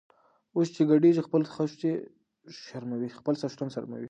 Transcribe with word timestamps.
اوښ 0.55 0.67
چی 0.75 0.81
ګډیږي 0.91 1.21
خپل 3.19 3.33
څښتن 3.41 3.67
شرموي. 3.77 3.99